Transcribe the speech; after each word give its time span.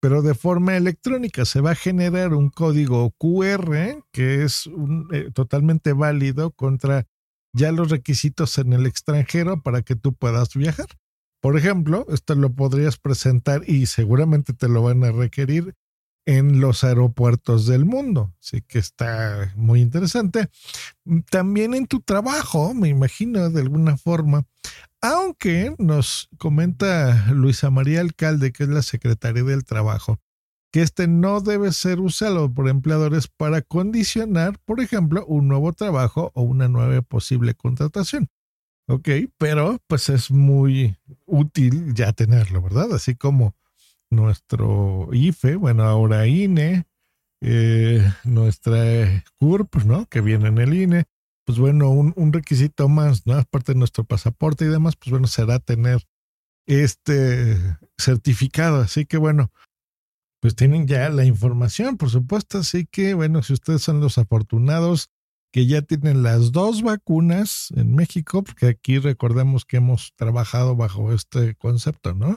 pero 0.00 0.22
de 0.22 0.34
forma 0.34 0.76
electrónica. 0.76 1.44
Se 1.44 1.60
va 1.60 1.72
a 1.72 1.76
generar 1.76 2.32
un 2.34 2.48
código 2.48 3.10
QR 3.18 4.02
que 4.12 4.44
es 4.44 4.68
eh, 5.12 5.30
totalmente 5.32 5.92
válido 5.92 6.50
contra 6.52 7.06
ya 7.52 7.72
los 7.72 7.90
requisitos 7.90 8.58
en 8.58 8.72
el 8.72 8.86
extranjero 8.86 9.62
para 9.62 9.82
que 9.82 9.96
tú 9.96 10.14
puedas 10.14 10.54
viajar. 10.54 10.86
Por 11.40 11.56
ejemplo, 11.56 12.06
esto 12.10 12.34
lo 12.34 12.52
podrías 12.52 12.98
presentar 12.98 13.62
y 13.66 13.86
seguramente 13.86 14.52
te 14.52 14.68
lo 14.68 14.82
van 14.82 15.04
a 15.04 15.12
requerir 15.12 15.74
en 16.26 16.60
los 16.60 16.84
aeropuertos 16.84 17.66
del 17.66 17.84
mundo. 17.86 18.34
Así 18.40 18.60
que 18.62 18.78
está 18.78 19.52
muy 19.56 19.80
interesante. 19.80 20.48
También 21.30 21.74
en 21.74 21.86
tu 21.86 22.00
trabajo, 22.00 22.74
me 22.74 22.88
imagino, 22.88 23.50
de 23.50 23.60
alguna 23.62 23.96
forma. 23.96 24.44
Aunque 25.02 25.74
nos 25.78 26.28
comenta 26.38 27.32
Luisa 27.32 27.70
María 27.70 28.00
Alcalde, 28.00 28.52
que 28.52 28.64
es 28.64 28.68
la 28.68 28.82
secretaria 28.82 29.42
del 29.42 29.64
Trabajo, 29.64 30.20
que 30.72 30.82
este 30.82 31.08
no 31.08 31.40
debe 31.40 31.72
ser 31.72 32.00
usado 32.00 32.52
por 32.52 32.68
empleadores 32.68 33.26
para 33.26 33.62
condicionar, 33.62 34.58
por 34.64 34.80
ejemplo, 34.80 35.24
un 35.26 35.48
nuevo 35.48 35.72
trabajo 35.72 36.30
o 36.34 36.42
una 36.42 36.68
nueva 36.68 37.00
posible 37.02 37.54
contratación. 37.54 38.28
Ok, 38.88 39.08
pero 39.38 39.78
pues 39.86 40.08
es 40.10 40.30
muy 40.30 40.96
útil 41.24 41.94
ya 41.94 42.12
tenerlo, 42.12 42.60
¿verdad? 42.60 42.92
Así 42.92 43.14
como 43.14 43.54
nuestro 44.10 45.08
IFE, 45.12 45.56
bueno, 45.56 45.84
ahora 45.84 46.26
INE, 46.26 46.84
eh, 47.40 48.02
nuestra 48.24 49.24
CURP, 49.38 49.84
¿no? 49.84 50.06
Que 50.06 50.20
viene 50.20 50.48
en 50.48 50.58
el 50.58 50.74
INE, 50.74 51.04
pues 51.50 51.58
bueno, 51.58 51.90
un, 51.90 52.32
requisito 52.32 52.88
más, 52.88 53.26
¿no? 53.26 53.34
Aparte 53.34 53.72
de 53.72 53.78
nuestro 53.80 54.04
pasaporte 54.04 54.64
y 54.64 54.68
demás, 54.68 54.94
pues 54.94 55.10
bueno, 55.10 55.26
será 55.26 55.58
tener 55.58 56.06
este 56.68 57.56
certificado. 57.98 58.76
Así 58.76 59.04
que 59.04 59.16
bueno, 59.16 59.50
pues 60.40 60.54
tienen 60.54 60.86
ya 60.86 61.08
la 61.08 61.24
información, 61.24 61.96
por 61.96 62.08
supuesto. 62.08 62.58
Así 62.58 62.86
que 62.86 63.14
bueno, 63.14 63.42
si 63.42 63.52
ustedes 63.52 63.82
son 63.82 64.00
los 64.00 64.16
afortunados 64.16 65.08
que 65.52 65.66
ya 65.66 65.82
tienen 65.82 66.22
las 66.22 66.52
dos 66.52 66.82
vacunas 66.82 67.72
en 67.74 67.96
México, 67.96 68.44
porque 68.44 68.68
aquí 68.68 69.00
recordemos 69.00 69.64
que 69.64 69.78
hemos 69.78 70.12
trabajado 70.14 70.76
bajo 70.76 71.12
este 71.12 71.56
concepto, 71.56 72.14
¿no? 72.14 72.36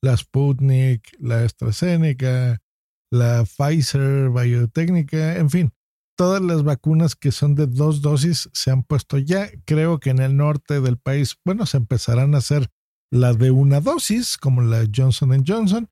La 0.00 0.16
Sputnik, 0.16 1.14
la 1.20 1.44
AstraZeneca, 1.44 2.62
la 3.10 3.44
Pfizer, 3.44 4.30
Biotécnica, 4.30 5.36
en 5.36 5.50
fin, 5.50 5.74
todas 6.16 6.42
las 6.42 6.62
vacunas 6.62 7.16
que 7.16 7.32
son 7.32 7.54
de 7.54 7.66
dos 7.66 8.02
dosis 8.02 8.48
se 8.52 8.70
han 8.70 8.82
puesto 8.82 9.18
ya. 9.18 9.50
Creo 9.64 9.98
que 10.00 10.10
en 10.10 10.20
el 10.20 10.36
norte 10.36 10.80
del 10.80 10.98
país, 10.98 11.36
bueno, 11.44 11.66
se 11.66 11.76
empezarán 11.76 12.34
a 12.34 12.38
hacer 12.38 12.70
la 13.10 13.32
de 13.32 13.50
una 13.50 13.80
dosis, 13.80 14.36
como 14.38 14.62
la 14.62 14.86
Johnson 14.94 15.44
Johnson. 15.46 15.88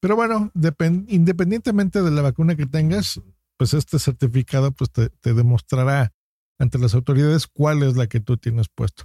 Pero 0.00 0.16
bueno, 0.16 0.52
independientemente 1.08 2.02
de 2.02 2.10
la 2.10 2.22
vacuna 2.22 2.56
que 2.56 2.66
tengas, 2.66 3.20
pues 3.56 3.74
este 3.74 3.98
certificado 3.98 4.72
pues 4.72 4.90
te, 4.90 5.10
demostrará 5.34 6.12
ante 6.58 6.78
las 6.78 6.94
autoridades 6.94 7.46
cuál 7.46 7.82
es 7.82 7.96
la 7.96 8.06
que 8.06 8.20
tú 8.20 8.36
tienes 8.36 8.68
puesto. 8.68 9.04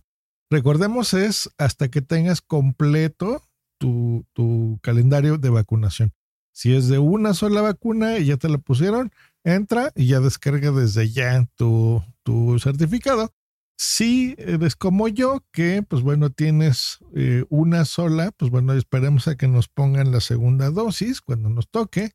Recordemos 0.51 1.13
es 1.13 1.49
hasta 1.57 1.89
que 1.89 2.01
tengas 2.01 2.41
completo 2.41 3.43
tu, 3.79 4.25
tu 4.33 4.79
calendario 4.81 5.37
de 5.37 5.49
vacunación. 5.49 6.13
Si 6.51 6.75
es 6.75 6.89
de 6.89 6.99
una 6.99 7.33
sola 7.33 7.61
vacuna 7.61 8.17
y 8.17 8.25
ya 8.25 8.37
te 8.37 8.49
la 8.49 8.57
pusieron, 8.57 9.11
entra 9.43 9.91
y 9.95 10.07
ya 10.07 10.19
descarga 10.19 10.71
desde 10.71 11.09
ya 11.09 11.47
tu, 11.55 12.03
tu 12.23 12.59
certificado. 12.59 13.33
Si 13.77 14.35
eres 14.37 14.75
como 14.75 15.07
yo, 15.07 15.45
que 15.53 15.83
pues 15.83 16.01
bueno, 16.01 16.29
tienes 16.29 16.99
eh, 17.15 17.45
una 17.49 17.85
sola, 17.85 18.31
pues 18.35 18.51
bueno, 18.51 18.73
esperemos 18.73 19.27
a 19.27 19.37
que 19.37 19.47
nos 19.47 19.69
pongan 19.69 20.11
la 20.11 20.19
segunda 20.19 20.69
dosis 20.69 21.21
cuando 21.21 21.49
nos 21.49 21.69
toque. 21.69 22.11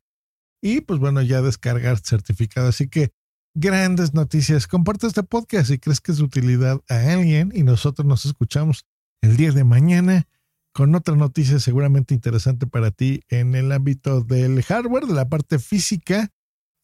Y 0.61 0.81
pues 0.81 0.99
bueno, 0.99 1.21
ya 1.21 1.41
descargar 1.41 1.97
certificado. 1.99 2.67
Así 2.67 2.87
que 2.87 3.11
grandes 3.55 4.13
noticias. 4.13 4.67
Comparte 4.67 5.07
este 5.07 5.23
podcast 5.23 5.69
si 5.69 5.79
crees 5.79 6.01
que 6.01 6.11
es 6.11 6.19
de 6.19 6.23
utilidad 6.23 6.81
a 6.89 7.13
alguien 7.13 7.51
y 7.55 7.63
nosotros 7.63 8.05
nos 8.05 8.25
escuchamos 8.25 8.85
el 9.21 9.37
día 9.37 9.51
de 9.51 9.63
mañana 9.63 10.27
con 10.73 10.93
otra 10.93 11.15
noticia 11.15 11.57
seguramente 11.59 12.13
interesante 12.13 12.67
para 12.67 12.91
ti 12.91 13.21
en 13.29 13.55
el 13.55 13.71
ámbito 13.71 14.21
del 14.21 14.61
hardware, 14.61 15.05
de 15.05 15.13
la 15.13 15.29
parte 15.29 15.57
física 15.57 16.33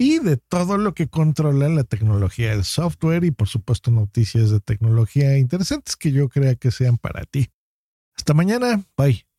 y 0.01 0.17
de 0.17 0.35
todo 0.35 0.79
lo 0.79 0.95
que 0.95 1.07
controla 1.07 1.69
la 1.69 1.83
tecnología, 1.83 2.53
el 2.53 2.63
software 2.63 3.23
y 3.23 3.29
por 3.29 3.47
supuesto 3.47 3.91
noticias 3.91 4.49
de 4.49 4.59
tecnología 4.59 5.37
interesantes 5.37 5.95
que 5.95 6.11
yo 6.11 6.27
crea 6.27 6.55
que 6.55 6.71
sean 6.71 6.97
para 6.97 7.23
ti. 7.25 7.51
Hasta 8.15 8.33
mañana, 8.33 8.83
bye. 8.97 9.30